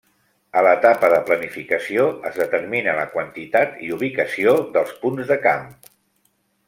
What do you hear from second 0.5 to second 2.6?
A l'etapa de planificació es